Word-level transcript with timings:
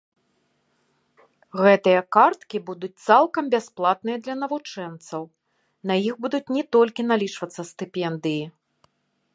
Гэтыя 1.63 1.99
карткі 2.17 2.57
будуць 2.69 2.91
цалкам 3.07 3.45
бясплатныя 3.55 4.17
для 4.27 4.35
навучэнцаў, 4.45 5.21
на 5.91 5.95
іх 6.07 6.15
будуць 6.27 6.45
не 6.59 6.63
толькі 6.77 7.01
налічвацца 7.13 7.61
стыпендыі. 7.71 8.43